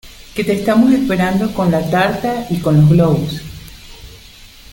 que 0.33 0.43
te 0.43 0.53
estamos 0.53 0.91
esperando 0.93 1.53
con 1.53 1.69
la 1.69 1.87
tarta 1.87 2.47
y 2.49 2.57
con 2.59 2.75
los 2.75 2.89
globos. 2.89 3.41